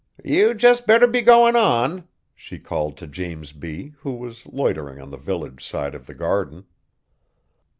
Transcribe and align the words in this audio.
"You 0.25 0.55
jest 0.55 0.87
better 0.87 1.05
be 1.05 1.21
goin' 1.21 1.55
on!" 1.55 2.07
she 2.33 2.57
called 2.57 2.97
to 2.97 3.05
James 3.05 3.51
B., 3.51 3.93
who 3.99 4.13
was 4.15 4.47
loitering 4.47 4.99
on 4.99 5.11
the 5.11 5.15
village 5.17 5.63
side 5.63 5.93
of 5.93 6.07
the 6.07 6.15
garden. 6.15 6.65